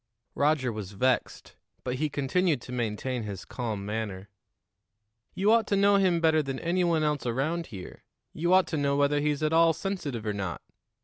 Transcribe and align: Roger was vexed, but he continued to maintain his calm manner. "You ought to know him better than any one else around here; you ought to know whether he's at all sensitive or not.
Roger 0.33 0.73
was 0.73 0.93
vexed, 0.93 1.55
but 1.83 1.97
he 1.97 2.09
continued 2.09 2.59
to 2.59 2.71
maintain 2.71 3.21
his 3.21 3.45
calm 3.45 3.85
manner. 3.85 4.29
"You 5.35 5.51
ought 5.51 5.67
to 5.67 5.75
know 5.75 5.97
him 5.97 6.19
better 6.19 6.41
than 6.41 6.57
any 6.57 6.83
one 6.83 7.03
else 7.03 7.27
around 7.27 7.67
here; 7.67 8.03
you 8.33 8.51
ought 8.51 8.65
to 8.69 8.77
know 8.77 8.95
whether 8.97 9.19
he's 9.19 9.43
at 9.43 9.53
all 9.53 9.73
sensitive 9.73 10.25
or 10.25 10.33
not. 10.33 10.63